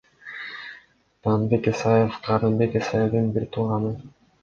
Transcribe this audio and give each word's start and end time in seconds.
Талантбек 1.27 1.63
Исаев— 1.73 2.17
Канатбек 2.31 2.75
Исаевдин 2.83 3.33
бир 3.39 3.51
тууганы. 3.57 3.97